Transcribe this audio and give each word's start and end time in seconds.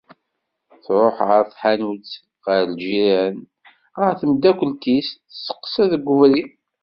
Tṛuḥ 0.85 1.17
ɣer 1.29 1.43
tḥanut, 1.51 2.09
ɣer 2.45 2.61
ljiran, 2.71 3.37
ɣer 3.99 4.11
tmeddakelt-is, 4.21 5.07
testeqsa 5.15 5.83
deg 5.91 6.05
ubrid… 6.13 6.49